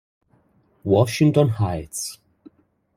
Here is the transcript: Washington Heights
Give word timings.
Washington 0.83 1.59
Heights 1.61 2.17